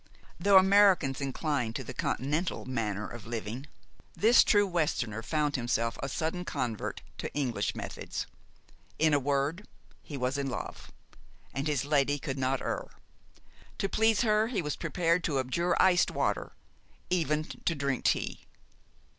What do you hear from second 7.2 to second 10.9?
English methods. In a word, he was in love,